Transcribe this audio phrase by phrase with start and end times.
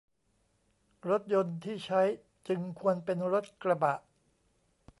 [1.09, 2.01] รถยนต์ที่ใช้
[2.47, 3.95] จึงควรเป็นรถกระบะ